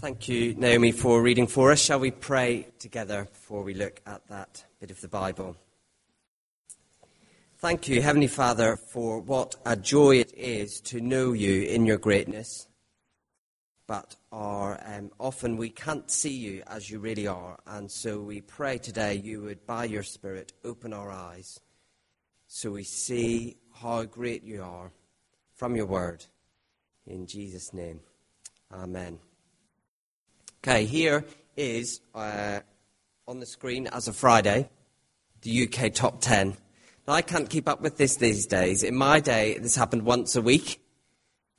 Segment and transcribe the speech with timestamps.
[0.00, 1.80] Thank you, Naomi, for reading for us.
[1.80, 5.56] Shall we pray together before we look at that bit of the Bible?
[7.56, 11.98] Thank you, Heavenly Father, for what a joy it is to know you in your
[11.98, 12.68] greatness.
[13.88, 17.58] But are, um, often we can't see you as you really are.
[17.66, 21.58] And so we pray today you would, by your Spirit, open our eyes
[22.46, 24.92] so we see how great you are
[25.56, 26.24] from your word.
[27.04, 27.98] In Jesus' name,
[28.72, 29.18] Amen.
[30.68, 31.24] Okay, here
[31.56, 32.60] is uh,
[33.26, 34.68] on the screen as of Friday
[35.40, 36.58] the UK top 10.
[37.06, 38.82] Now, I can't keep up with this these days.
[38.82, 40.82] In my day, this happened once a week.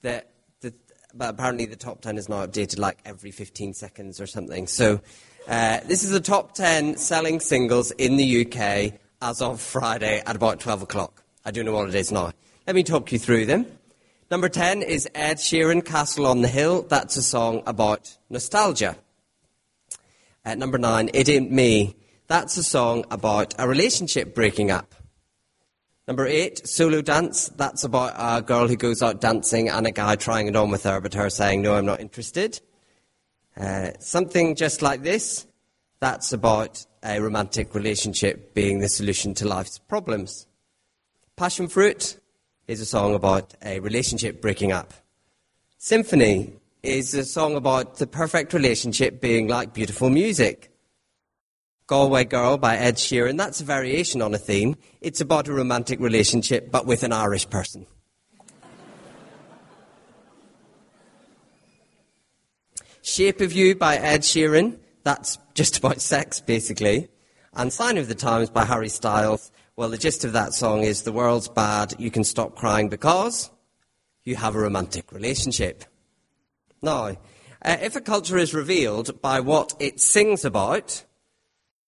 [0.03, 0.23] The,
[0.61, 0.75] the,
[1.15, 4.67] but apparently, the top 10 is now updated like every 15 seconds or something.
[4.67, 5.01] So,
[5.47, 10.35] uh, this is the top 10 selling singles in the UK as of Friday at
[10.35, 11.23] about 12 o'clock.
[11.43, 12.31] I don't know what it is now.
[12.67, 13.65] Let me talk you through them.
[14.31, 16.83] Number 10 is Ed Sheeran, Castle on the Hill.
[16.83, 18.95] That's a song about nostalgia.
[20.45, 21.95] At number 9, It Ain't Me.
[22.27, 24.93] That's a song about a relationship breaking up.
[26.07, 27.47] Number 8, Solo Dance.
[27.55, 30.83] That's about a girl who goes out dancing and a guy trying it on with
[30.83, 32.61] her, but her saying, No, I'm not interested.
[33.59, 35.47] Uh, something just like this.
[36.01, 40.45] That's about a romantic relationship being the solution to life's problems.
[41.35, 42.19] Passion Fruit
[42.69, 44.93] is a song about a relationship breaking up.
[45.79, 46.53] Symphony
[46.83, 50.71] is a song about the perfect relationship being like beautiful music.
[51.87, 54.75] Galway Girl by Ed Sheeran, that's a variation on a theme.
[55.01, 57.87] It's about a romantic relationship, but with an Irish person.
[63.01, 67.07] Shape of You by Ed Sheeran, that's just about sex, basically.
[67.55, 71.03] And Sign of the Times by Harry Styles, well, the gist of that song is
[71.03, 73.49] the world's bad, you can stop crying because
[74.25, 75.85] you have a romantic relationship.
[76.81, 77.15] Now,
[77.61, 81.05] uh, if a culture is revealed by what it sings about,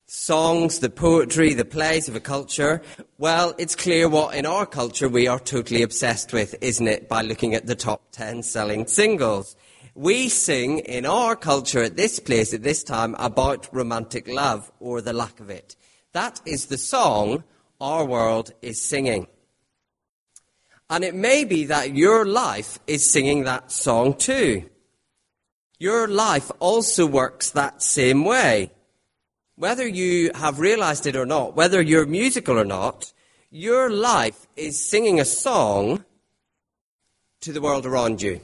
[0.06, 2.82] songs, the poetry, the plays of a culture,
[3.18, 7.22] well, it's clear what in our culture we are totally obsessed with, isn't it, by
[7.22, 9.58] looking at the top 10 selling singles.
[9.96, 15.02] We sing in our culture at this place at this time about romantic love or
[15.02, 15.76] the lack of it.
[16.14, 17.44] That is the song
[17.82, 19.28] our world is singing.
[20.90, 24.70] And it may be that your life is singing that song too.
[25.80, 28.72] Your life also works that same way.
[29.56, 33.14] Whether you have realized it or not, whether you're musical or not,
[33.50, 36.06] your life is singing a song
[37.42, 38.42] to the world around you.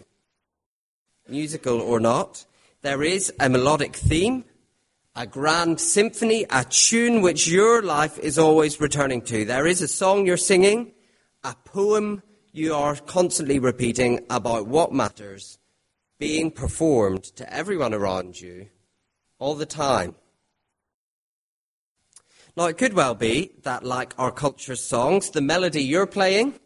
[1.30, 2.46] Musical or not,
[2.82, 4.46] there is a melodic theme
[5.18, 9.44] a grand symphony, a tune which your life is always returning to.
[9.46, 10.94] There is a song you're singing,
[11.44, 15.58] a poem you are constantly repeating about what matters
[16.20, 18.68] being performed to everyone around you
[19.40, 20.14] all the time.
[22.56, 26.60] Now, it could well be that, like our culture's songs, the melody you're playing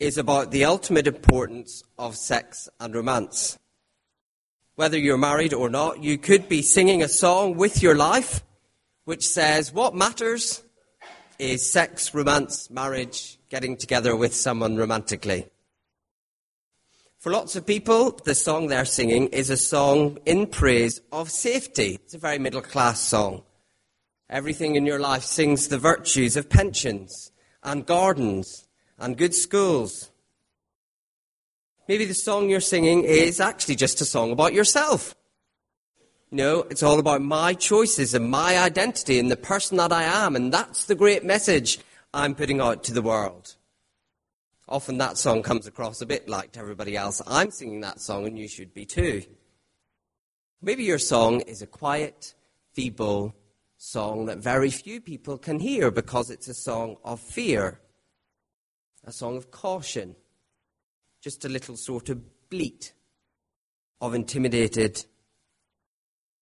[0.00, 3.56] is about the ultimate importance of sex and romance
[4.78, 8.44] whether you're married or not, you could be singing a song with your life
[9.06, 10.62] which says what matters
[11.36, 15.48] is sex, romance, marriage, getting together with someone romantically.
[17.18, 21.98] For lots of people, the song they're singing is a song in praise of safety.
[22.04, 23.42] It's a very middle class song.
[24.30, 27.32] Everything in your life sings the virtues of pensions
[27.64, 30.07] and gardens and good schools
[31.88, 35.14] Maybe the song you're singing is actually just a song about yourself.
[36.30, 40.36] No, it's all about my choices and my identity and the person that I am,
[40.36, 41.78] and that's the great message
[42.12, 43.56] I'm putting out to the world.
[44.68, 47.22] Often that song comes across a bit like to everybody else.
[47.26, 49.22] I'm singing that song, and you should be too.
[50.60, 52.34] Maybe your song is a quiet,
[52.74, 53.34] feeble
[53.78, 57.80] song that very few people can hear because it's a song of fear,
[59.04, 60.16] a song of caution
[61.28, 62.94] just a little sort of bleat
[64.00, 65.04] of intimidated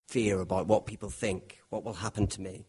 [0.06, 2.65] fear about what people think, what will happen to me.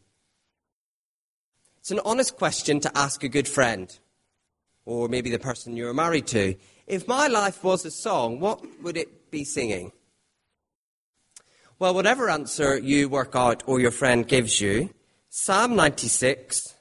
[1.78, 3.96] It's an honest question to ask a good friend,
[4.84, 6.56] or maybe the person you're married to.
[6.88, 9.92] If my life was a song, what would it be singing?
[11.78, 14.90] Well, whatever answer you work out or your friend gives you,
[15.30, 16.74] Psalm 96,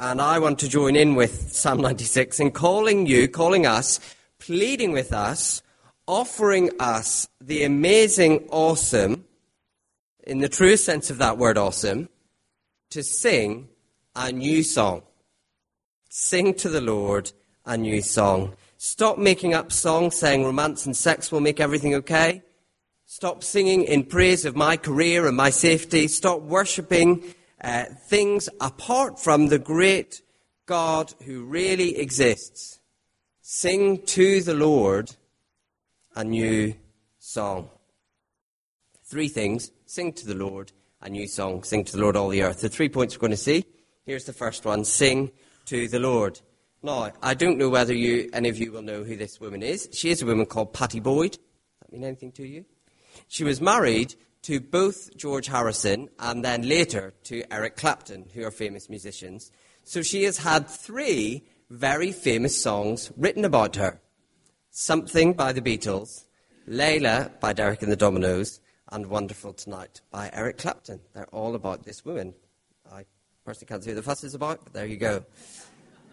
[0.00, 4.00] and I want to join in with Psalm 96 in calling you, calling us
[4.40, 5.62] pleading with us,
[6.06, 9.24] offering us the amazing, awesome,
[10.26, 12.08] in the true sense of that word awesome,
[12.90, 13.68] to sing
[14.16, 15.02] a new song.
[16.08, 17.30] Sing to the Lord
[17.64, 18.56] a new song.
[18.78, 22.42] Stop making up songs saying romance and sex will make everything okay.
[23.06, 26.08] Stop singing in praise of my career and my safety.
[26.08, 27.22] Stop worshipping
[27.62, 30.22] uh, things apart from the great
[30.66, 32.79] God who really exists.
[33.52, 35.10] Sing to the Lord
[36.14, 36.72] a new
[37.18, 37.68] song.
[39.02, 39.72] Three things.
[39.86, 40.70] Sing to the Lord
[41.02, 41.64] a new song.
[41.64, 42.60] Sing to the Lord all the earth.
[42.60, 43.64] The three points we're going to see.
[44.06, 44.84] Here's the first one.
[44.84, 45.32] Sing
[45.64, 46.40] to the Lord.
[46.84, 49.88] Now, I don't know whether you, any of you will know who this woman is.
[49.92, 51.32] She is a woman called Pattie Boyd.
[51.32, 51.40] Does
[51.80, 52.64] that mean anything to you?
[53.26, 58.52] She was married to both George Harrison and then later to Eric Clapton, who are
[58.52, 59.50] famous musicians.
[59.82, 64.00] So she has had three very famous songs written about her
[64.72, 66.26] Something by the Beatles,
[66.68, 68.60] Layla by Derek and the Dominos,
[68.92, 71.00] and Wonderful Tonight by Eric Clapton.
[71.12, 72.34] They're all about this woman.
[72.92, 73.04] I
[73.44, 75.24] personally can't see what the fuss is about, but there you go.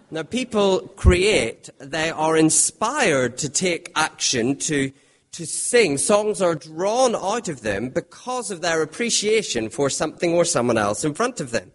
[0.10, 4.92] Now, people create, they are inspired to take action, to
[5.34, 5.98] to sing.
[5.98, 11.04] Songs are drawn out of them because of their appreciation for something or someone else
[11.04, 11.72] in front of them.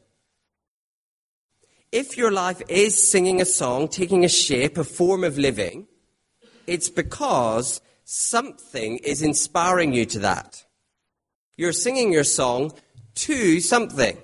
[1.92, 5.88] If your life is singing a song, taking a shape, a form of living,
[6.66, 10.64] it's because something is inspiring you to that.
[11.54, 12.72] You're singing your song
[13.16, 14.16] to something.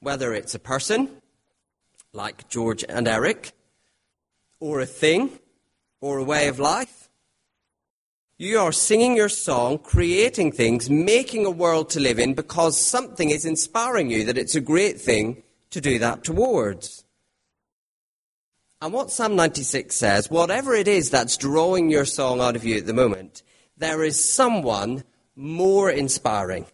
[0.00, 1.20] Whether it's a person,
[2.14, 3.52] like George and Eric,
[4.58, 5.38] or a thing,
[6.00, 7.10] or a way of life,
[8.38, 13.28] you are singing your song, creating things, making a world to live in because something
[13.28, 15.42] is inspiring you that it's a great thing
[15.76, 17.04] to do that towards.
[18.80, 22.78] And what Psalm 96 says, whatever it is that's drawing your song out of you
[22.78, 23.42] at the moment,
[23.76, 26.64] there is someone more inspiring.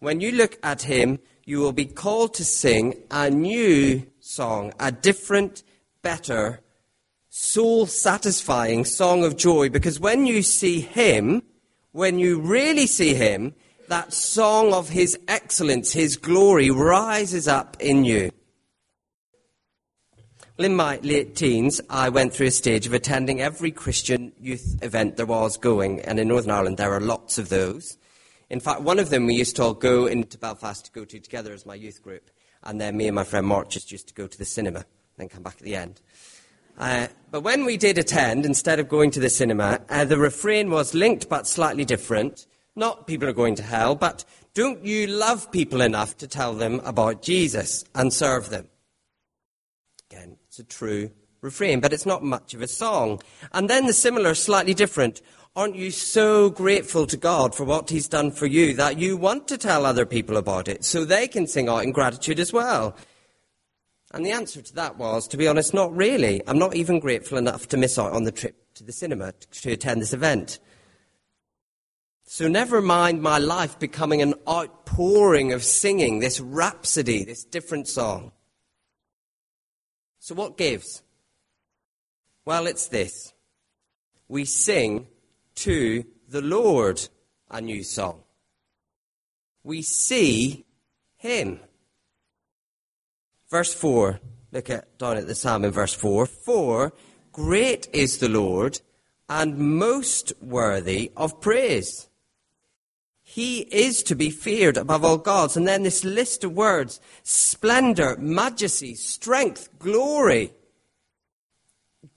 [0.00, 4.90] When you look at him, you will be called to sing a new song, a
[4.90, 5.62] different,
[6.02, 6.60] better
[7.28, 11.42] soul satisfying song of joy because when you see Him,
[11.92, 13.54] when you really see Him,
[13.90, 18.30] that song of His excellence, His glory rises up in you.
[20.56, 24.78] Well, in my late teens, I went through a stage of attending every Christian youth
[24.82, 27.98] event there was going, and in Northern Ireland there are lots of those.
[28.48, 31.18] In fact, one of them we used to all go into Belfast to go to
[31.18, 32.30] together as my youth group,
[32.62, 34.86] and then me and my friend Mark just used to go to the cinema, and
[35.16, 36.00] then come back at the end.
[36.78, 40.70] Uh, but when we did attend, instead of going to the cinema, uh, the refrain
[40.70, 42.46] was linked but slightly different.
[42.76, 44.24] Not people are going to hell, but
[44.54, 48.68] don't you love people enough to tell them about Jesus and serve them?
[50.10, 53.20] Again, it's a true refrain, but it's not much of a song.
[53.52, 55.20] And then the similar, slightly different.
[55.56, 59.48] Aren't you so grateful to God for what He's done for you that you want
[59.48, 62.96] to tell other people about it so they can sing out in gratitude as well?
[64.12, 66.42] And the answer to that was, to be honest, not really.
[66.46, 69.72] I'm not even grateful enough to miss out on the trip to the cinema to
[69.72, 70.58] attend this event.
[72.32, 78.30] So never mind my life becoming an outpouring of singing, this rhapsody, this different song.
[80.20, 81.02] So what gives?
[82.44, 83.32] Well, it's this.
[84.28, 85.08] We sing
[85.56, 87.08] to the Lord
[87.50, 88.22] a new song.
[89.64, 90.66] We see
[91.16, 91.58] Him.
[93.50, 94.20] Verse 4.
[94.52, 96.26] Look at down at the psalm in verse 4.
[96.26, 96.92] For
[97.32, 98.80] great is the Lord
[99.28, 102.06] and most worthy of praise.
[103.32, 105.56] He is to be feared above all gods.
[105.56, 110.52] And then this list of words splendor, majesty, strength, glory.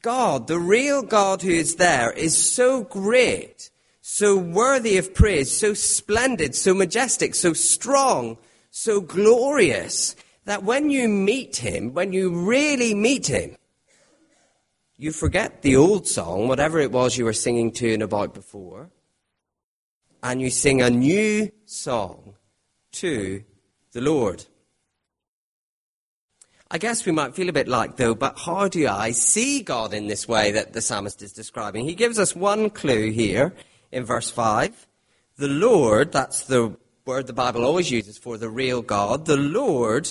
[0.01, 3.69] God, the real God who is there, is so great,
[4.01, 8.39] so worthy of praise, so splendid, so majestic, so strong,
[8.71, 10.15] so glorious
[10.45, 13.55] that when you meet him, when you really meet him,
[14.97, 18.89] you forget the old song, whatever it was you were singing to and about before,
[20.23, 22.35] and you sing a new song
[22.93, 23.43] to
[23.91, 24.45] the Lord.
[26.71, 29.93] I guess we might feel a bit like, though, but how do I see God
[29.93, 31.85] in this way that the psalmist is describing?
[31.85, 33.53] He gives us one clue here
[33.91, 34.87] in verse 5.
[35.37, 40.09] The Lord, that's the word the Bible always uses for the real God, the Lord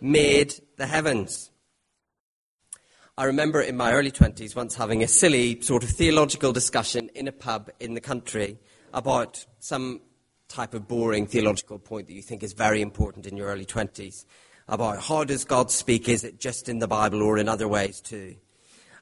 [0.00, 1.50] made the heavens.
[3.16, 7.28] I remember in my early 20s once having a silly sort of theological discussion in
[7.28, 8.58] a pub in the country
[8.92, 10.00] about some
[10.48, 14.24] type of boring theological point that you think is very important in your early 20s
[14.66, 16.08] about how does God speak?
[16.08, 18.36] Is it just in the Bible or in other ways too?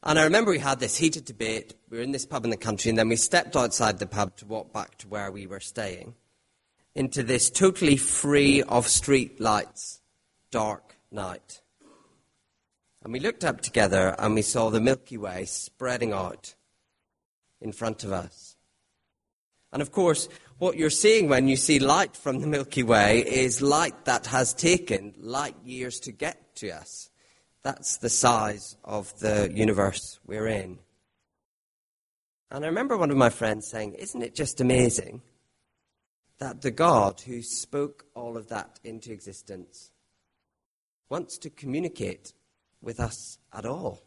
[0.03, 1.75] And I remember we had this heated debate.
[1.91, 4.37] We were in this pub in the country, and then we stepped outside the pub
[4.37, 6.15] to walk back to where we were staying
[6.95, 10.01] into this totally free of street lights,
[10.53, 11.61] dark night.
[13.03, 16.55] And we looked up together and we saw the Milky Way spreading out
[17.61, 18.46] in front of us.
[19.77, 23.61] And of course, what you're seeing when you see light from the Milky Way is
[23.61, 27.11] light that has taken light years to get to us.
[27.63, 30.79] That's the size of the universe we're in.
[32.51, 35.21] And I remember one of my friends saying, Isn't it just amazing
[36.39, 39.91] that the God who spoke all of that into existence
[41.11, 42.33] wants to communicate
[42.81, 44.01] with us at all?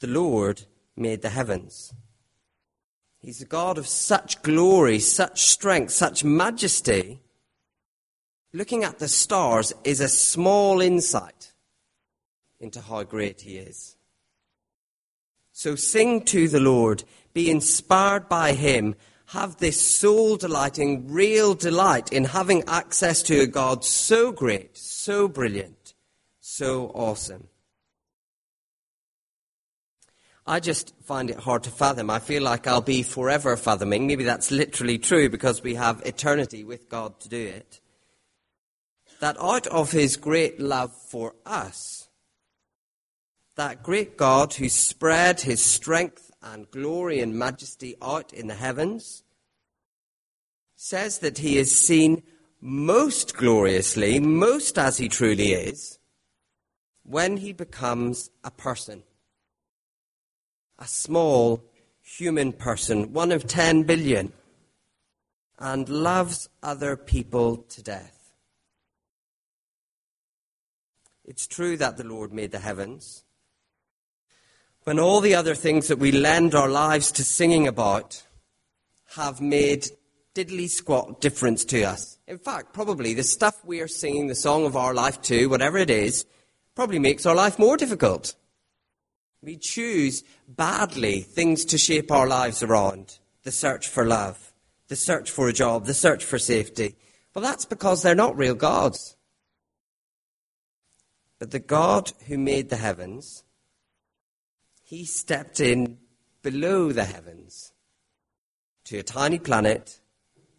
[0.00, 0.62] The Lord
[0.96, 1.92] made the heavens.
[3.18, 7.20] He's a God of such glory, such strength, such majesty.
[8.52, 11.52] Looking at the stars is a small insight
[12.58, 13.96] into how great He is.
[15.52, 18.96] So sing to the Lord, be inspired by Him,
[19.26, 25.28] have this soul delighting, real delight in having access to a God so great, so
[25.28, 25.94] brilliant,
[26.40, 27.48] so awesome.
[30.46, 32.10] I just find it hard to fathom.
[32.10, 34.06] I feel like I'll be forever fathoming.
[34.06, 37.80] Maybe that's literally true because we have eternity with God to do it.
[39.20, 42.08] That out of his great love for us,
[43.54, 49.22] that great God who spread his strength and glory and majesty out in the heavens,
[50.74, 52.24] says that he is seen
[52.60, 56.00] most gloriously, most as he truly is,
[57.04, 59.04] when he becomes a person
[60.78, 61.64] a small
[62.00, 64.32] human person, one of 10 billion,
[65.58, 68.32] and loves other people to death.
[71.24, 73.24] It's true that the Lord made the heavens.
[74.84, 78.24] When all the other things that we lend our lives to singing about
[79.14, 79.86] have made
[80.34, 82.18] diddly squat difference to us.
[82.26, 85.78] In fact, probably the stuff we are singing the song of our life to, whatever
[85.78, 86.24] it is,
[86.74, 88.34] probably makes our life more difficult.
[89.42, 94.52] We choose badly things to shape our lives around the search for love,
[94.86, 96.94] the search for a job, the search for safety.
[97.34, 99.16] Well, that's because they're not real gods.
[101.40, 103.42] But the God who made the heavens,
[104.84, 105.98] he stepped in
[106.42, 107.72] below the heavens
[108.84, 109.98] to a tiny planet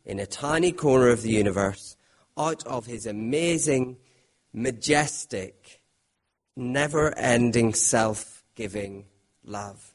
[0.04, 1.96] in a tiny corner of the universe
[2.38, 3.98] out of his amazing,
[4.52, 5.82] majestic,
[6.58, 9.06] never ending self giving
[9.44, 9.94] love.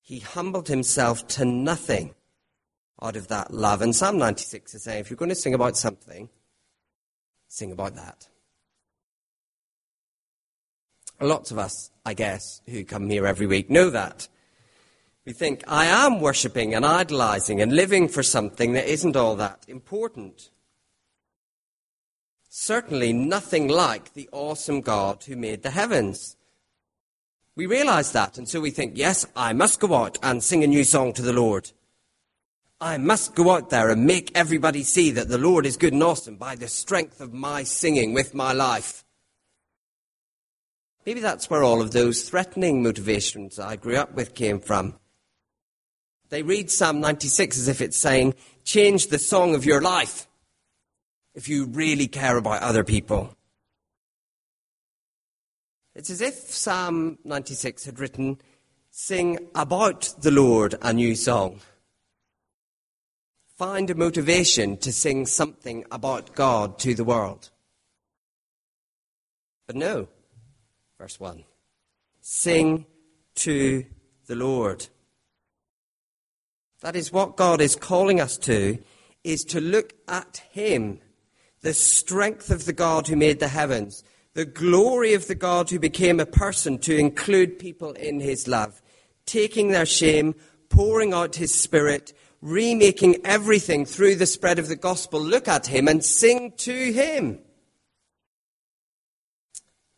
[0.00, 2.14] He humbled himself to nothing
[3.00, 3.82] out of that love.
[3.82, 6.28] And Psalm 96 is saying if you're going to sing about something,
[7.48, 8.28] sing about that.
[11.20, 14.28] Lots of us, I guess, who come here every week know that.
[15.24, 19.64] We think, I am worshipping and idolizing and living for something that isn't all that
[19.68, 20.50] important.
[22.48, 26.36] Certainly nothing like the awesome God who made the heavens.
[27.54, 30.66] We realize that, and so we think, yes, I must go out and sing a
[30.66, 31.70] new song to the Lord.
[32.80, 36.02] I must go out there and make everybody see that the Lord is good and
[36.02, 39.04] awesome by the strength of my singing with my life.
[41.04, 44.94] Maybe that's where all of those threatening motivations I grew up with came from.
[46.30, 50.26] They read Psalm 96 as if it's saying, change the song of your life
[51.34, 53.36] if you really care about other people.
[55.94, 58.38] It's as if Psalm 96 had written,
[58.90, 61.60] Sing about the Lord a new song.
[63.58, 67.50] Find a motivation to sing something about God to the world.
[69.66, 70.08] But no,
[70.98, 71.44] verse 1
[72.20, 72.86] Sing
[73.36, 73.84] to
[74.26, 74.88] the Lord.
[76.80, 78.78] That is what God is calling us to,
[79.22, 81.00] is to look at Him,
[81.60, 84.02] the strength of the God who made the heavens,
[84.34, 88.80] the glory of the God who became a person to include people in his love,
[89.26, 90.34] taking their shame,
[90.68, 95.20] pouring out his spirit, remaking everything through the spread of the gospel.
[95.20, 97.40] Look at him and sing to him.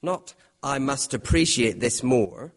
[0.02, 2.52] Not, I must appreciate this more.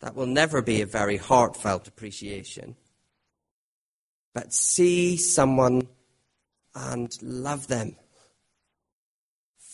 [0.00, 2.76] That will never be a very heartfelt appreciation.
[4.34, 5.88] But see someone
[6.74, 7.96] and love them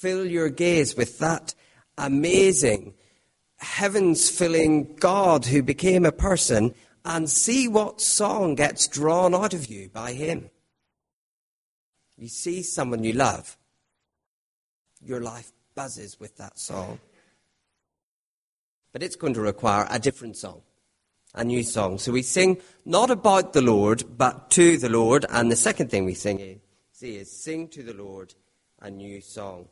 [0.05, 1.55] fill your gaze with that
[1.97, 2.93] amazing,
[3.57, 6.75] heavens filling God who became a person
[7.07, 10.51] and see what song gets drawn out of you by Him.
[12.19, 13.57] You see someone you love,
[15.01, 16.99] your life buzzes with that song.
[18.93, 20.61] But it's going to require a different song,
[21.35, 21.97] a new song.
[21.97, 25.25] So we sing not about the Lord, but to the Lord.
[25.31, 26.59] And the second thing we sing is,
[26.93, 28.35] see is sing to the Lord
[28.83, 29.69] a new song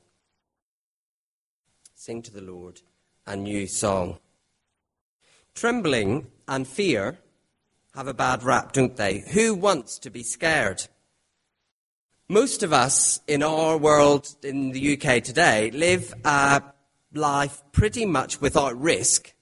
[2.04, 2.80] sing to the Lord
[3.28, 4.18] a new song.
[5.54, 7.18] Trembling and fear
[7.94, 9.20] have a bad rap, don't they?
[9.34, 10.88] Who wants to be scared?
[12.28, 16.64] Most of us in our world in the UK today live a
[17.14, 19.32] life pretty much without risk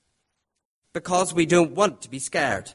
[0.92, 2.74] because we don't want to be scared.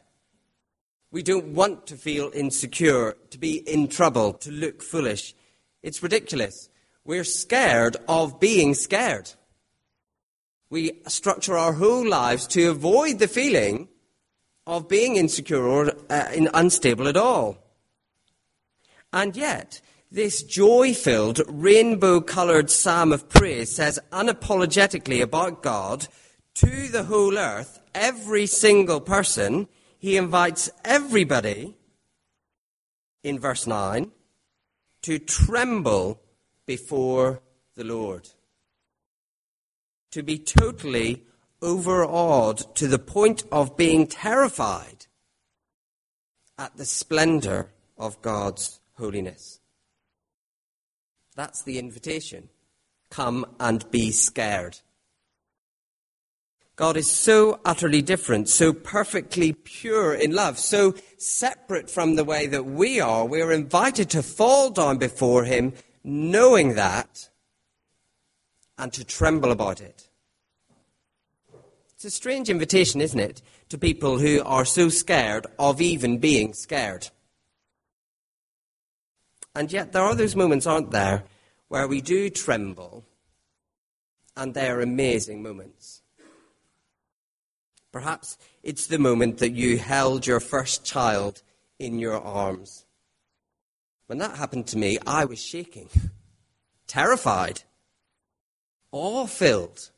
[1.12, 5.36] We don't want to feel insecure, to be in trouble, to look foolish.
[5.84, 6.70] It's ridiculous.
[7.04, 9.30] We're scared of being scared.
[10.70, 13.88] We structure our whole lives to avoid the feeling
[14.68, 17.58] of being insecure or uh, unstable at all.
[19.14, 19.82] And yet,
[20.12, 26.08] this joy filled, rainbow coloured psalm of praise says unapologetically about God
[26.56, 29.68] to the whole earth, every single person.
[30.00, 31.76] He invites everybody,
[33.24, 34.12] in verse 9,
[35.04, 36.22] to tremble
[36.66, 37.42] before
[37.76, 38.30] the Lord.
[40.16, 41.24] To be totally
[41.62, 45.08] overawed to the point of being terrified
[46.58, 49.60] at the splendor of God's holiness.
[51.36, 52.48] That's the invitation.
[53.10, 54.80] Come and be scared.
[56.78, 62.48] God is so utterly different, so perfectly pure in love, so separate from the way
[62.48, 63.26] that we are.
[63.26, 65.74] We are invited to fall down before Him,
[66.06, 67.28] knowing that,
[68.78, 70.05] and to tremble about it.
[71.96, 76.54] It's a strange invitation, isn't it, to people who are so scared of even being
[76.54, 77.08] scared.
[79.56, 81.24] And yet, there are those moments, aren't there,
[81.70, 83.06] where we do tremble,
[84.36, 86.02] and they are amazing moments.
[87.94, 91.44] Perhaps it's the moment that you held your first child
[91.80, 92.86] in your arms.
[94.08, 95.88] When that happened to me, I was shaking,
[96.88, 97.62] terrified,
[98.92, 99.92] awe filled.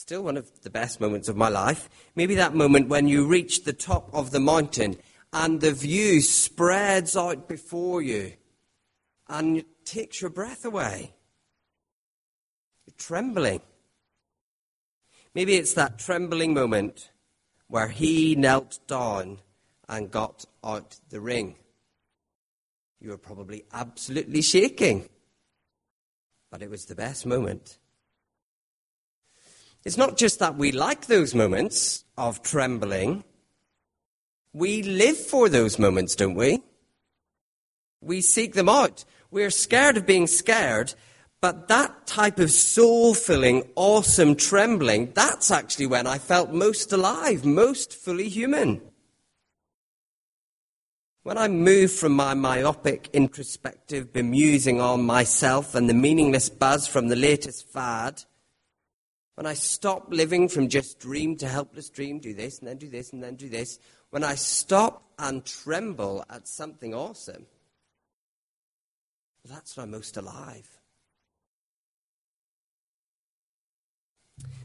[0.00, 1.90] Still one of the best moments of my life.
[2.16, 4.96] Maybe that moment when you reach the top of the mountain
[5.30, 8.32] and the view spreads out before you
[9.28, 11.12] and takes your breath away.
[12.86, 13.60] You're trembling.
[15.34, 17.10] Maybe it's that trembling moment
[17.68, 19.40] where he knelt down
[19.86, 21.56] and got out the ring.
[23.02, 25.10] You were probably absolutely shaking,
[26.50, 27.76] but it was the best moment.
[29.84, 33.24] It's not just that we like those moments of trembling,
[34.52, 36.62] we live for those moments, don't we?
[38.00, 39.04] We seek them out.
[39.30, 40.94] We're scared of being scared,
[41.40, 47.44] but that type of soul filling, awesome trembling, that's actually when I felt most alive,
[47.44, 48.82] most fully human.
[51.22, 57.08] When I moved from my myopic, introspective bemusing on myself and the meaningless buzz from
[57.08, 58.24] the latest fad,
[59.34, 62.88] when I stop living from just dream to helpless dream, do this and then do
[62.88, 63.78] this and then do this,
[64.10, 67.46] when I stop and tremble at something awesome,
[69.44, 70.68] that's when I'm most alive.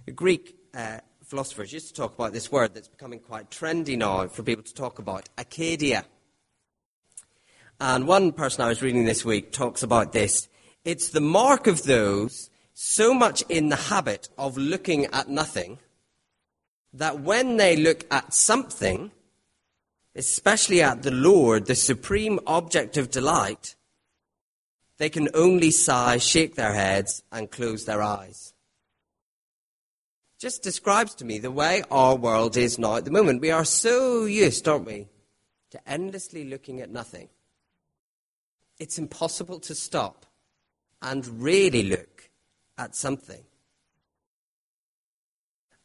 [0.05, 4.27] The Greek uh, philosophers used to talk about this word that's becoming quite trendy now
[4.27, 6.03] for people to talk about acedia.
[7.79, 10.47] And one person I was reading this week talks about this.
[10.83, 15.79] It's the mark of those so much in the habit of looking at nothing
[16.91, 19.11] that when they look at something,
[20.13, 23.75] especially at the Lord, the supreme object of delight,
[24.97, 28.53] they can only sigh, shake their heads, and close their eyes.
[30.37, 33.39] Just describes to me the way our world is now at the moment.
[33.39, 35.07] We are so used, aren't we,
[35.71, 37.29] to endlessly looking at nothing.
[38.79, 40.25] It's impossible to stop
[41.01, 42.14] and really look
[42.77, 43.43] at something.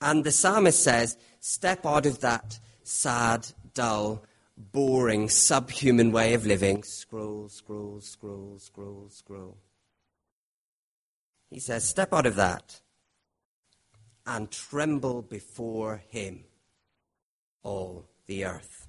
[0.00, 4.24] And the psalmist says, step out of that sad, dull,
[4.57, 6.83] boring, subhuman way of living.
[6.83, 9.59] Scroll, scroll, scroll, scroll, scroll.
[11.50, 12.81] He says, step out of that
[14.26, 16.44] and tremble before him,
[17.62, 18.87] all the earth.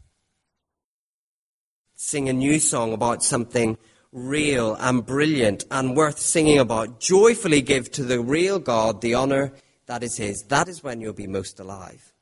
[1.96, 3.78] Sing a new song about something
[4.12, 7.00] real and brilliant and worth singing about.
[7.00, 9.54] Joyfully give to the real God the honor
[9.86, 10.44] that is His.
[10.44, 12.14] That is when you'll be most alive.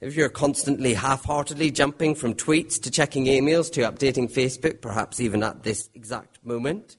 [0.00, 5.20] If you're constantly half heartedly jumping from tweets to checking emails to updating Facebook, perhaps
[5.20, 6.96] even at this exact moment,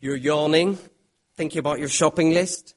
[0.00, 0.78] you're yawning,
[1.36, 2.74] thinking about your shopping list,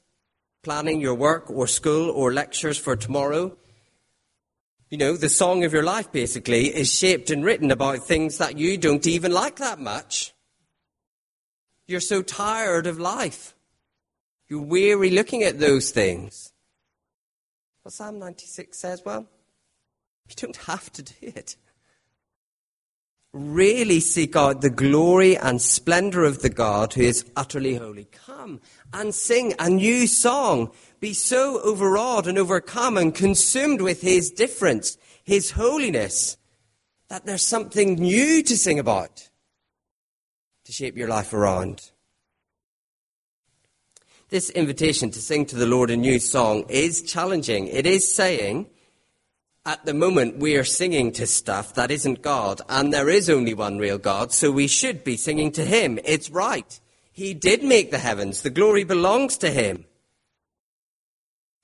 [0.61, 3.55] planning your work or school or lectures for tomorrow,
[4.89, 8.57] you know, the song of your life basically is shaped and written about things that
[8.57, 10.33] you don't even like that much.
[11.87, 13.55] You're so tired of life.
[14.47, 16.51] You're weary looking at those things.
[17.83, 19.27] Well, Psalm 96 says, well,
[20.27, 21.55] you don't have to do it.
[23.31, 28.05] Really seek out the glory and splendor of the God who is utterly holy.
[28.05, 28.59] Come
[28.91, 30.71] and sing a new song.
[30.99, 36.37] Be so overawed and overcome and consumed with his difference, his holiness,
[37.07, 39.29] that there's something new to sing about
[40.65, 41.91] to shape your life around.
[44.29, 47.67] This invitation to sing to the Lord a new song is challenging.
[47.67, 48.67] It is saying,
[49.69, 53.53] at the moment we are singing to stuff that isn't God, and there is only
[53.53, 55.99] one real God, so we should be singing to Him.
[56.03, 56.79] It's right.
[57.11, 58.41] He did make the heavens.
[58.41, 59.85] The glory belongs to Him.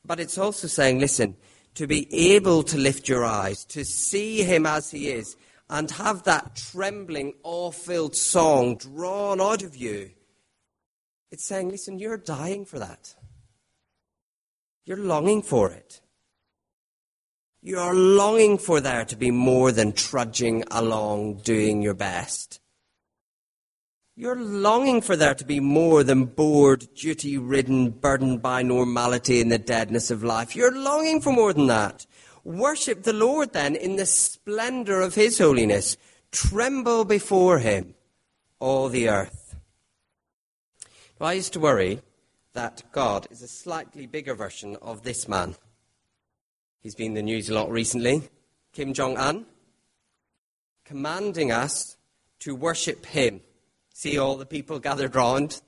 [0.06, 1.36] But it's also saying, listen,
[1.76, 5.36] to be able to lift your eyes, to see Him as He is,
[5.70, 10.12] and have that trembling, awe filled song drawn out of you
[11.36, 13.14] it's saying, listen, you're dying for that.
[14.86, 16.00] You're longing for it.
[17.66, 22.62] You are longing for there to be more than trudging along doing your best.
[24.16, 29.52] You're longing for there to be more than bored, duty ridden, burdened by normality and
[29.52, 30.56] the deadness of life.
[30.56, 32.06] You're longing for more than that.
[32.44, 35.98] Worship the Lord then in the splendor of His holiness.
[36.32, 37.96] Tremble before Him,
[38.60, 39.56] all the earth.
[41.20, 42.04] I used to worry
[42.54, 45.56] that God is a slightly bigger version of this man.
[46.86, 48.30] He's been in the news a lot recently,
[48.72, 49.48] Kim Jong un,
[50.84, 51.98] commanding us
[52.42, 53.42] to worship him.
[53.92, 55.62] See all the people gathered round.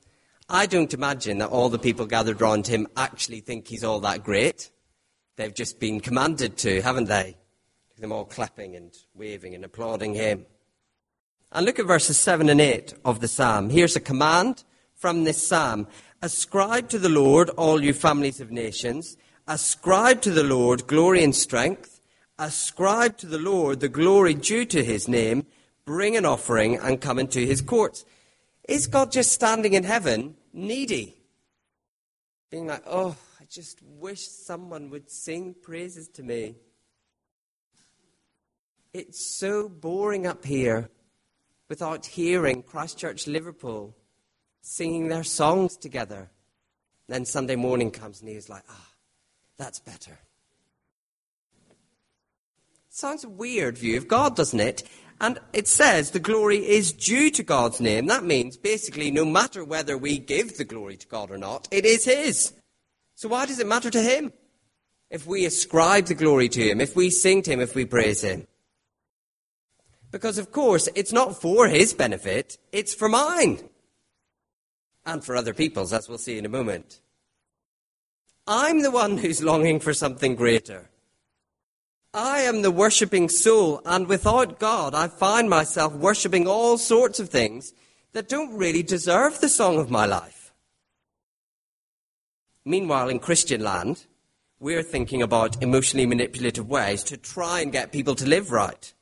[0.47, 4.23] I don't imagine that all the people gathered round him actually think he's all that
[4.23, 4.69] great.
[5.38, 7.36] They've just been commanded to, haven't they?
[7.97, 10.45] Them all clapping and waving and applauding him.
[11.51, 13.71] And look at verses 7 and 8 of the psalm.
[13.71, 15.88] Here's a command from this psalm
[16.21, 19.17] Ascribe to the Lord, all you families of nations.
[19.47, 22.01] Ascribe to the Lord glory and strength.
[22.38, 25.45] Ascribe to the Lord the glory due to his name.
[25.86, 28.03] Bring an offering and come into his courts.
[28.67, 31.17] Is God just standing in heaven, needy?
[32.51, 36.55] Being like, oh, I just wish someone would sing praises to me.
[38.93, 40.89] It's so boring up here
[41.69, 43.95] without hearing Christchurch Liverpool
[44.62, 46.29] singing their songs together.
[47.07, 48.88] Then Sunday morning comes and he's like, ah,
[49.57, 50.19] that's better.
[52.89, 54.83] Sounds a weird view of God, doesn't it?
[55.19, 58.05] And it says the glory is due to God's name.
[58.05, 61.85] That means basically no matter whether we give the glory to God or not, it
[61.85, 62.53] is His.
[63.15, 64.31] So why does it matter to Him?
[65.09, 68.23] If we ascribe the glory to Him, if we sing to Him, if we praise
[68.23, 68.45] Him.
[70.11, 73.59] Because of course, it's not for His benefit, it's for mine
[75.05, 76.99] and for other people's, as we'll see in a moment.
[78.47, 80.89] I'm the one who's longing for something greater.
[82.13, 87.29] I am the worshipping soul, and without God, I find myself worshipping all sorts of
[87.29, 87.73] things
[88.13, 90.53] that don't really deserve the song of my life.
[92.63, 94.05] Meanwhile, in Christian land,
[94.60, 98.93] we're thinking about emotionally manipulative ways to try and get people to live right.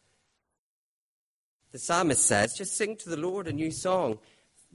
[1.72, 4.20] The psalmist says, just sing to the Lord a new song.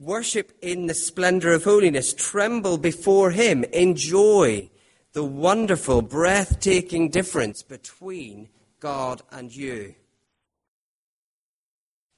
[0.01, 2.15] Worship in the splendor of holiness.
[2.15, 3.65] Tremble before Him.
[3.65, 4.71] Enjoy
[5.13, 8.49] the wonderful, breathtaking difference between
[8.81, 9.95] God and you.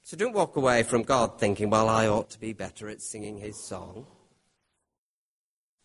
[0.01, 3.39] So don't walk away from God thinking, well, I ought to be better at singing
[3.39, 4.07] His song.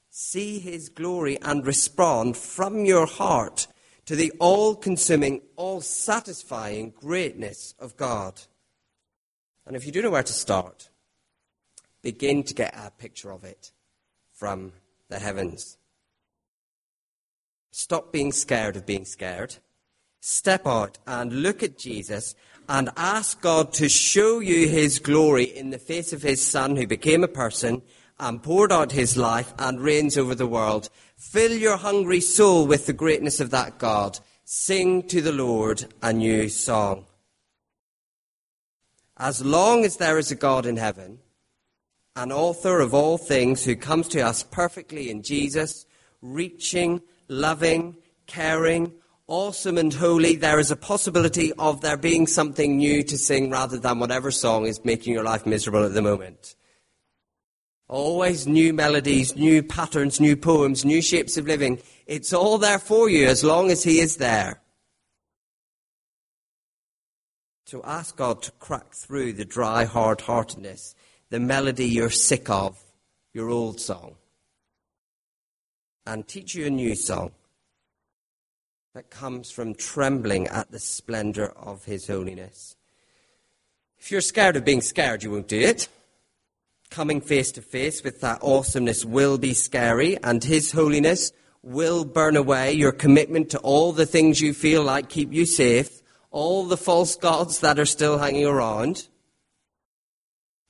[0.08, 3.66] See His glory and respond from your heart
[4.06, 8.40] to the all consuming, all satisfying greatness of God.
[9.66, 10.90] And if you don't know where to start,
[12.02, 13.72] begin to get a picture of it
[14.32, 14.72] from
[15.08, 15.78] the heavens.
[17.70, 19.56] Stop being scared of being scared.
[20.20, 22.34] Step out and look at Jesus
[22.68, 26.86] and ask God to show you his glory in the face of his Son who
[26.86, 27.82] became a person
[28.18, 30.90] and poured out his life and reigns over the world.
[31.16, 34.18] Fill your hungry soul with the greatness of that God.
[34.44, 37.06] Sing to the Lord a new song.
[39.16, 41.18] As long as there is a God in heaven,
[42.18, 45.86] an author of all things who comes to us perfectly in Jesus,
[46.20, 48.92] reaching, loving, caring,
[49.28, 53.78] awesome and holy, there is a possibility of there being something new to sing rather
[53.78, 56.56] than whatever song is making your life miserable at the moment.
[57.86, 61.80] Always new melodies, new patterns, new poems, new shapes of living.
[62.06, 64.60] It's all there for you as long as He is there.
[67.66, 70.96] So ask God to crack through the dry hard heartedness
[71.30, 72.78] the melody you're sick of,
[73.32, 74.16] your old song.
[76.06, 77.32] and teach you a new song
[78.94, 82.76] that comes from trembling at the splendor of his holiness.
[83.98, 85.88] If you're scared of being scared, you won't do it.
[86.90, 91.30] Coming face to face with that awesomeness will be scary, and his holiness
[91.62, 96.00] will burn away your commitment to all the things you feel like keep you safe,
[96.30, 99.08] all the false gods that are still hanging around.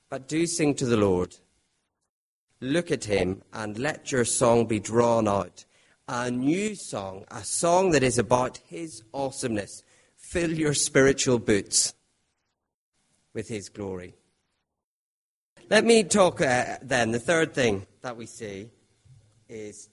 [0.09, 1.35] But do sing to the Lord.
[2.61, 5.65] Look at him and let your song be drawn out.
[6.07, 9.83] A new song, a song that is about his awesomeness.
[10.17, 11.93] Fill your spiritual boots
[13.33, 14.15] with his glory.
[15.69, 17.11] Let me talk uh, then.
[17.11, 18.71] The third thing that we see
[19.47, 19.89] is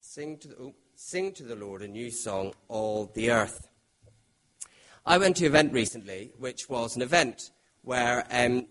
[0.00, 3.68] sing to, the, oh, sing to the Lord a new song, all the earth.
[5.06, 8.66] I went to an event recently, which was an event where um,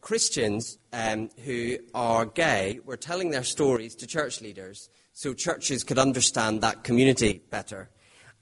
[0.00, 5.98] Christians um, who are gay were telling their stories to church leaders so churches could
[5.98, 7.90] understand that community better.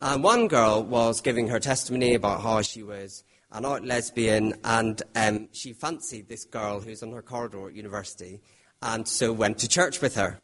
[0.01, 5.03] And one girl was giving her testimony about how she was an out lesbian and
[5.17, 8.41] um, she fancied this girl who's on her corridor at university
[8.81, 10.41] and so went to church with her.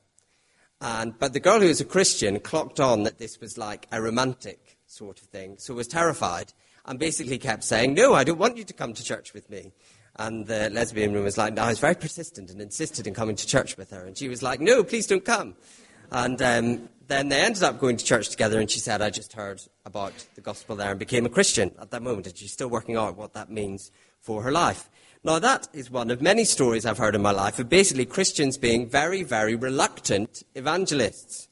[0.80, 4.02] And, but the girl who was a Christian clocked on that this was like a
[4.02, 6.52] romantic sort of thing, so was terrified
[6.84, 9.72] and basically kept saying, No, I don't want you to come to church with me.
[10.18, 13.37] And the lesbian woman was like, no, I was very persistent and insisted in coming
[13.37, 14.05] to church with her.
[14.07, 15.57] And she was like, no, please don't come.
[16.11, 19.33] And um, then they ended up going to church together, and she said, I just
[19.35, 22.26] heard about the gospel there and became a Christian at that moment.
[22.26, 24.88] And she's still working out what that means for her life.
[25.22, 28.57] Now, that is one of many stories I've heard in my life of basically Christians
[28.57, 31.48] being very, very reluctant evangelists.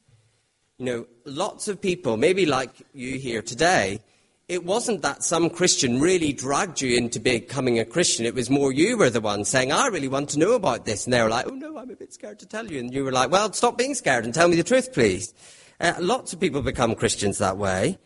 [0.77, 3.99] You know, lots of people, maybe like you here today,
[4.47, 8.25] it wasn't that some Christian really dragged you into becoming a Christian.
[8.25, 11.05] It was more you were the one saying, I really want to know about this.
[11.05, 12.79] And they were like, oh no, I'm a bit scared to tell you.
[12.79, 15.33] And you were like, well, stop being scared and tell me the truth, please.
[15.79, 17.97] Uh, lots of people become Christians that way.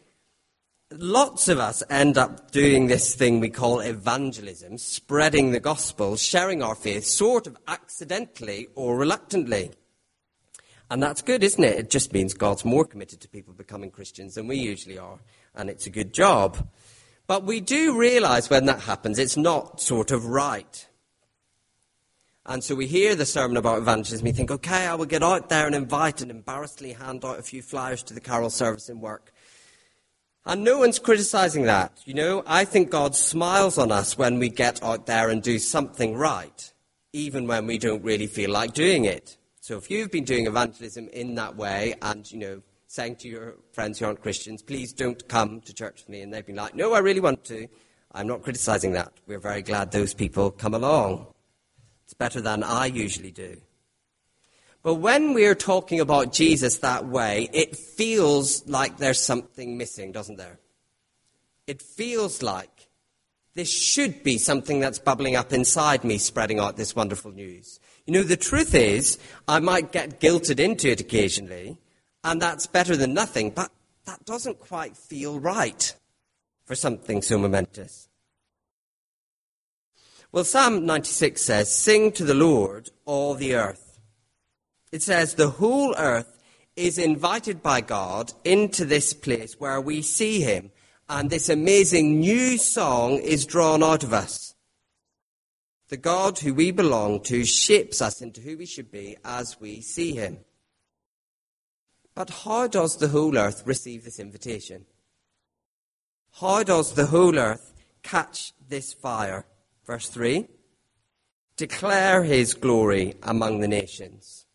[0.91, 6.63] Lots of us end up doing this thing we call evangelism, spreading the gospel, sharing
[6.63, 9.71] our faith, sort of accidentally or reluctantly.
[10.89, 11.77] And that's good, isn't it?
[11.77, 15.19] It just means God's more committed to people becoming Christians than we usually are
[15.55, 16.67] and it's a good job.
[17.27, 20.87] But we do realize when that happens, it's not sort of right.
[22.45, 25.49] And so we hear the sermon about evangelism, we think, okay, I will get out
[25.49, 29.01] there and invite and embarrassedly hand out a few flyers to the carol service in
[29.01, 29.31] work.
[30.45, 31.99] And no one's criticizing that.
[32.05, 35.59] You know, I think God smiles on us when we get out there and do
[35.59, 36.73] something right,
[37.13, 39.37] even when we don't really feel like doing it.
[39.59, 43.53] So if you've been doing evangelism in that way and, you know, saying to your
[43.71, 46.21] friends who aren't Christians, please don't come to church with me.
[46.21, 47.67] And they've been like, no, I really want to.
[48.11, 49.13] I'm not criticizing that.
[49.27, 51.27] We're very glad those people come along.
[52.05, 53.61] It's better than I usually do.
[54.81, 60.37] But when we're talking about Jesus that way, it feels like there's something missing, doesn't
[60.37, 60.57] there?
[61.67, 62.87] It feels like
[63.53, 67.79] this should be something that's bubbling up inside me, spreading out this wonderful news.
[68.07, 71.77] You know, the truth is, I might get guilted into it occasionally,
[72.23, 73.71] and that's better than nothing, but
[74.05, 75.95] that doesn't quite feel right
[76.65, 78.07] for something so momentous.
[80.31, 83.99] Well, Psalm 96 says, Sing to the Lord, all the earth.
[84.91, 86.39] It says, The whole earth
[86.75, 90.71] is invited by God into this place where we see Him,
[91.09, 94.53] and this amazing new song is drawn out of us.
[95.87, 99.81] The God who we belong to shapes us into who we should be as we
[99.81, 100.37] see Him.
[102.19, 104.83] But how does the whole earth receive this invitation?
[106.41, 109.45] How does the whole earth catch this fire?
[109.87, 110.49] Verse 3
[111.55, 114.47] Declare his glory among the nations,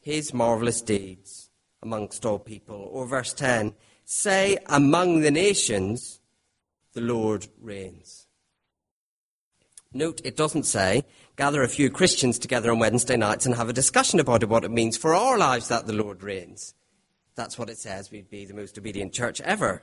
[0.00, 1.50] his marvelous deeds
[1.82, 2.88] amongst all people.
[2.90, 3.74] Or verse 10
[4.06, 6.20] Say among the nations,
[6.94, 8.26] the Lord reigns.
[9.92, 11.04] Note it doesn't say
[11.36, 14.70] gather a few Christians together on Wednesday nights and have a discussion about what it
[14.70, 16.74] means for our lives that the Lord reigns.
[17.34, 18.10] That's what it says.
[18.10, 19.82] We'd be the most obedient church ever.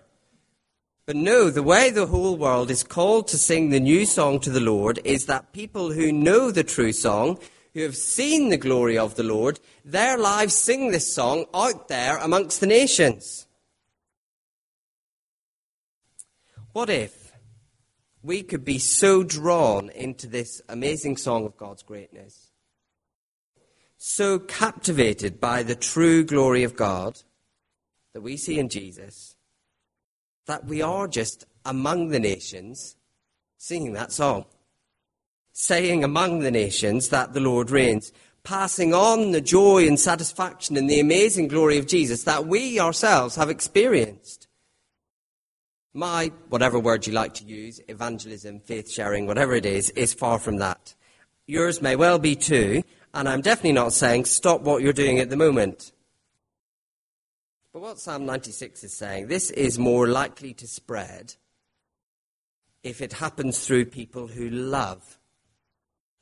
[1.06, 4.50] But no, the way the whole world is called to sing the new song to
[4.50, 7.40] the Lord is that people who know the true song,
[7.74, 12.18] who have seen the glory of the Lord, their lives sing this song out there
[12.18, 13.46] amongst the nations.
[16.72, 17.21] What if
[18.24, 22.52] we could be so drawn into this amazing song of God's greatness,
[23.98, 27.22] so captivated by the true glory of God
[28.14, 29.36] that we see in Jesus,
[30.46, 32.96] that we are just among the nations
[33.58, 34.46] singing that song,
[35.54, 38.12] saying among the nations that the Lord reigns.
[38.44, 43.36] passing on the joy and satisfaction and the amazing glory of Jesus that we ourselves
[43.36, 44.48] have experienced.
[45.94, 50.40] My, whatever word you like to use, evangelism, faith sharing, whatever it is, is far
[50.40, 50.96] from that.
[51.48, 55.30] Yours may well be too, and I'm definitely not saying stop what you're doing at
[55.30, 55.92] the moment.
[57.74, 61.36] But what Psalm 96 is saying, this is more likely to spread
[62.84, 65.20] if it happens through people who love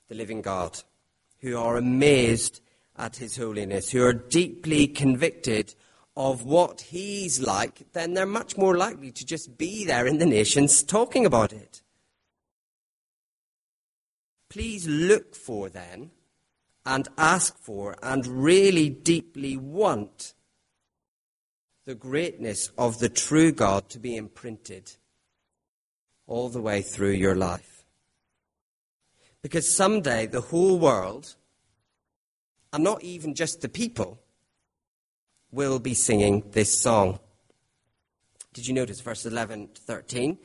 [0.07, 0.79] the living God,
[1.41, 2.61] who are amazed
[2.97, 5.75] at his holiness, who are deeply convicted
[6.19, 10.25] of what he's like, then they're much more likely to just be there in the
[10.25, 11.81] nations talking about it.
[14.49, 16.11] Please look for then
[16.85, 20.33] and ask for and really deeply want
[21.85, 24.91] the greatness of the true God to be imprinted
[26.27, 27.85] all the way through your life.
[29.41, 31.37] Because someday the whole world,
[32.73, 34.19] and not even just the people,
[35.51, 37.19] will be singing this song.
[38.53, 40.37] Did you notice verse 11 to 13?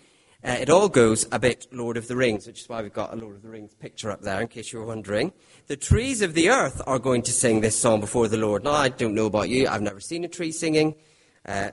[0.47, 3.15] Uh, it all goes a bit Lord of the Rings, which is why we've got
[3.15, 5.33] a Lord of the Rings picture up there, in case you were wondering.
[5.69, 8.63] The trees of the earth are going to sing this song before the Lord.
[8.63, 10.97] Now, I don't know about you, I've never seen a tree singing.
[11.47, 11.71] Uh,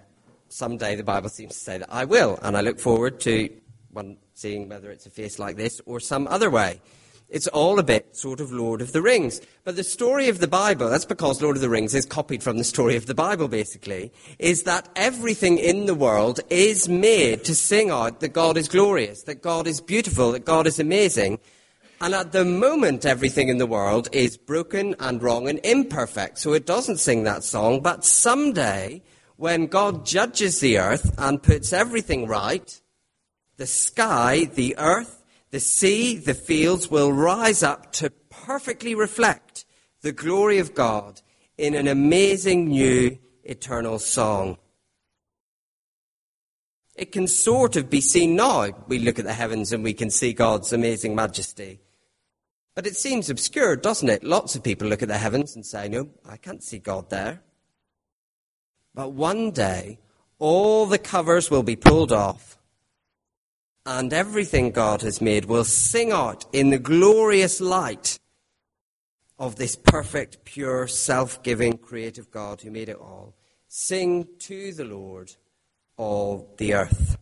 [0.47, 3.49] someday the Bible seems to say that I will, and I look forward to
[3.91, 6.81] one seeing whether it's a face like this or some other way.
[7.31, 9.39] It's all a bit sort of Lord of the Rings.
[9.63, 12.57] But the story of the Bible, that's because Lord of the Rings is copied from
[12.57, 17.55] the story of the Bible, basically, is that everything in the world is made to
[17.55, 21.39] sing out that God is glorious, that God is beautiful, that God is amazing.
[22.01, 26.37] And at the moment, everything in the world is broken and wrong and imperfect.
[26.37, 27.79] So it doesn't sing that song.
[27.81, 29.03] But someday,
[29.37, 32.81] when God judges the earth and puts everything right,
[33.55, 35.20] the sky, the earth,
[35.51, 39.65] the sea, the fields will rise up to perfectly reflect
[40.01, 41.21] the glory of God
[41.57, 44.57] in an amazing new eternal song.
[46.95, 48.69] It can sort of be seen now.
[48.87, 51.79] We look at the heavens and we can see God's amazing majesty.
[52.73, 54.23] But it seems obscure, doesn't it?
[54.23, 57.41] Lots of people look at the heavens and say, No, I can't see God there.
[58.93, 59.99] But one day,
[60.39, 62.57] all the covers will be pulled off
[63.85, 68.19] and everything God has made will sing out in the glorious light
[69.39, 73.35] of this perfect, pure, self giving, creative God who made it all.
[73.67, 75.35] Sing to the Lord,
[75.97, 77.17] all the earth.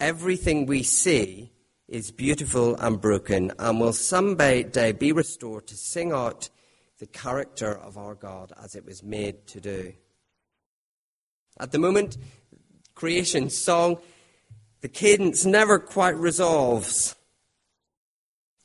[0.00, 1.52] Everything we see
[1.86, 6.48] is beautiful and broken and will someday be restored to sing out
[6.98, 9.92] the character of our God as it was made to do.
[11.60, 12.16] At the moment,
[12.94, 13.98] creation song
[14.80, 17.16] the cadence never quite resolves.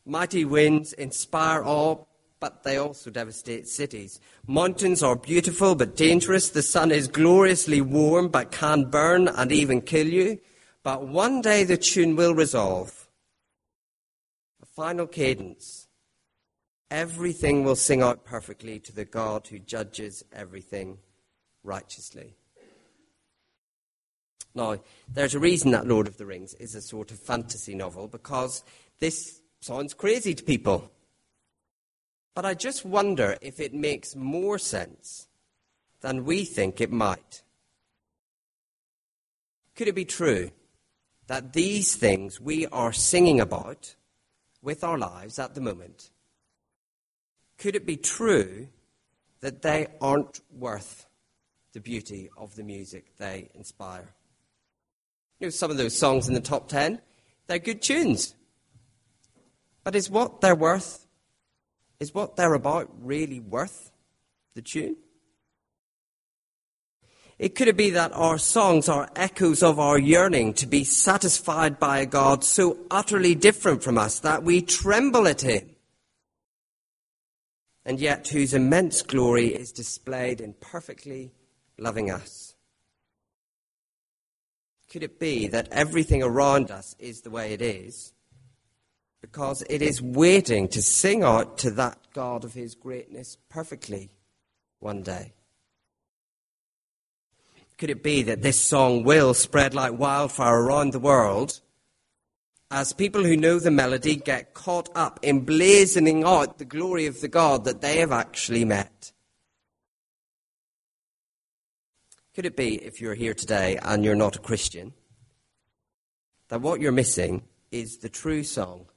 [0.05, 2.03] Mighty winds inspire awe,
[2.39, 4.19] but they also devastate cities.
[4.45, 6.49] Mountains are beautiful but dangerous.
[6.49, 10.39] The sun is gloriously warm but can burn and even kill you.
[10.83, 13.07] But one day the tune will resolve.
[14.61, 15.87] A final cadence.
[16.91, 20.97] Everything will sing out perfectly to the God who judges everything
[21.63, 22.35] righteously.
[24.55, 24.77] Now,
[25.11, 28.63] there's a reason that Lord of the Rings is a sort of fantasy novel because
[28.99, 30.91] this sounds crazy to people.
[32.35, 35.27] But I just wonder if it makes more sense
[36.01, 37.43] than we think it might.
[39.75, 40.51] Could it be true
[41.27, 43.95] that these things we are singing about
[44.61, 46.11] with our lives at the moment,
[47.57, 48.67] could it be true
[49.39, 51.07] that they aren't worth
[51.73, 54.09] the beauty of the music they inspire?
[55.39, 57.01] You know, some of those songs in the top ten,
[57.47, 58.35] they're good tunes.
[59.83, 61.05] But is what they're worth,
[61.99, 63.91] is what they're about really worth
[64.55, 64.95] the tune?
[67.39, 71.99] It could be that our songs are echoes of our yearning to be satisfied by
[71.99, 75.69] a God so utterly different from us that we tremble at Him,
[77.83, 81.33] and yet whose immense glory is displayed in perfectly
[81.77, 82.42] loving us.
[84.93, 88.13] Could it be that everything around us is the way it is?
[89.21, 94.11] Because it is waiting to sing out to that God of his greatness perfectly
[94.79, 95.33] one day.
[97.79, 101.61] Could it be that this song will spread like wildfire around the world
[102.69, 107.19] as people who know the melody get caught up in blazoning out the glory of
[107.19, 109.12] the God that they have actually met?
[112.33, 114.93] Could it be, if you're here today and you're not a Christian,
[116.49, 118.87] that what you're missing is the true song?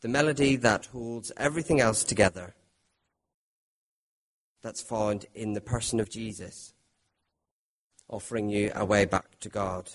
[0.00, 2.54] the melody that holds everything else together,
[4.62, 6.72] that's found in the person of Jesus,
[8.08, 9.90] offering you a way back to God.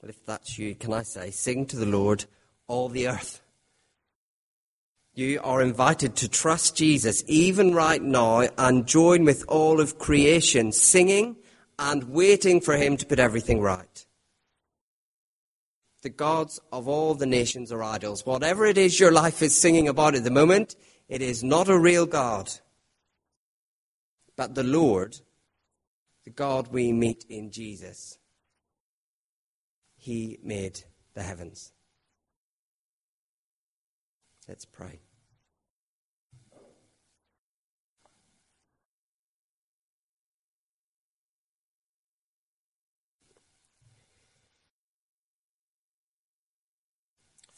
[0.00, 2.24] But if that's you, can I say, sing to the Lord,
[2.66, 3.40] all the earth.
[5.18, 10.70] You are invited to trust Jesus even right now and join with all of creation,
[10.70, 11.38] singing
[11.76, 14.06] and waiting for him to put everything right.
[16.02, 18.24] The gods of all the nations are idols.
[18.24, 20.76] Whatever it is your life is singing about at the moment,
[21.08, 22.52] it is not a real God.
[24.36, 25.18] But the Lord,
[26.26, 28.20] the God we meet in Jesus,
[29.96, 31.72] he made the heavens.
[34.46, 35.00] Let's pray.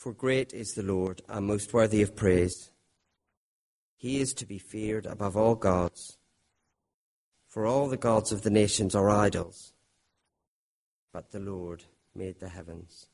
[0.01, 2.71] For great is the Lord, and most worthy of praise.
[3.99, 6.17] He is to be feared above all gods.
[7.51, 9.75] For all the gods of the nations are idols,
[11.13, 11.85] but the Lord
[12.15, 13.09] made the heavens.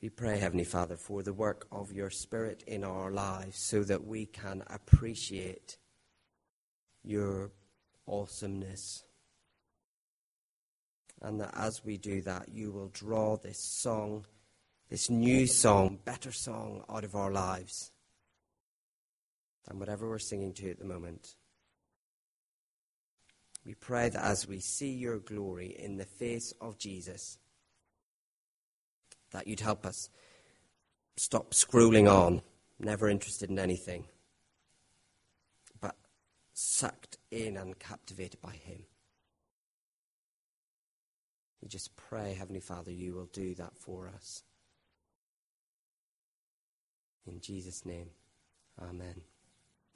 [0.00, 4.06] We pray, Heavenly Father, for the work of your Spirit in our lives so that
[4.06, 5.78] we can appreciate
[7.02, 7.50] your
[8.06, 9.02] awesomeness.
[11.24, 14.26] And that as we do that, you will draw this song,
[14.90, 17.92] this new song, better song out of our lives
[19.66, 21.34] than whatever we're singing to at the moment.
[23.64, 27.38] We pray that as we see your glory in the face of Jesus,
[29.32, 30.10] that you'd help us
[31.16, 32.42] stop scrolling on,
[32.78, 34.04] never interested in anything,
[35.80, 35.96] but
[36.52, 38.84] sucked in and captivated by Him.
[41.64, 44.42] We just pray, Heavenly Father, you will do that for us.
[47.26, 48.10] In Jesus' name,
[48.78, 49.22] Amen.